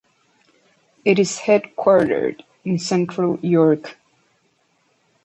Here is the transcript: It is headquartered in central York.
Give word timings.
It 1.05 1.19
is 1.19 1.37
headquartered 1.37 2.41
in 2.65 2.79
central 2.79 3.37
York. 3.43 3.97